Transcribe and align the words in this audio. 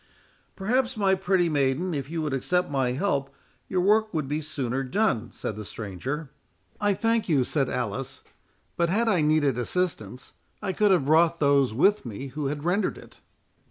"Perhaps, 0.55 0.97
my 0.97 1.13
pretty 1.13 1.47
maiden, 1.47 1.93
if 1.93 2.09
you 2.09 2.23
would 2.23 2.33
accept 2.33 2.71
my 2.71 2.93
help, 2.93 3.35
your 3.67 3.81
work 3.81 4.11
would 4.15 4.27
be 4.27 4.41
sooner 4.41 4.81
done," 4.83 5.31
said 5.31 5.55
the 5.55 5.63
stranger. 5.63 6.31
"I 6.79 6.95
thank 6.95 7.29
you," 7.29 7.43
said 7.43 7.69
Alice; 7.69 8.23
"but 8.75 8.89
had 8.89 9.07
I 9.07 9.21
needed 9.21 9.59
assistance, 9.59 10.33
I 10.59 10.73
could 10.73 10.89
have 10.89 11.05
brought 11.05 11.39
those 11.39 11.71
with 11.71 12.03
me 12.03 12.29
who 12.29 12.47
had 12.47 12.63
rendered 12.63 12.97
it." 12.97 13.17